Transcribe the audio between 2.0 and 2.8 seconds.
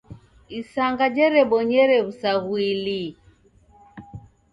w'usaghui